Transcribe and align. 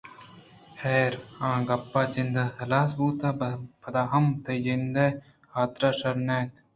حیر! 0.81 1.13
آ 1.47 1.49
گپ 1.67 1.93
ءِ 1.99 2.11
جند 2.13 2.37
ہلاس 2.59 2.89
بوت 2.97 3.21
پدا 3.81 4.03
ہم 4.11 4.25
تئی 4.43 4.59
جند 4.65 4.95
ءِ 5.05 5.17
حاترا 5.53 5.89
شر 5.99 6.15
نہ 6.27 6.33
اِنت 6.39 6.53